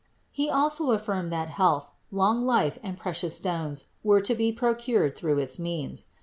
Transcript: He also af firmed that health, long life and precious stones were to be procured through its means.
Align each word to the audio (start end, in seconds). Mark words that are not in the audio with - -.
He 0.31 0.49
also 0.49 0.89
af 0.93 1.05
firmed 1.05 1.31
that 1.31 1.49
health, 1.51 1.91
long 2.11 2.43
life 2.43 2.79
and 2.81 2.97
precious 2.97 3.35
stones 3.35 3.89
were 4.03 4.19
to 4.19 4.33
be 4.33 4.51
procured 4.51 5.15
through 5.15 5.37
its 5.37 5.59
means. 5.59 6.07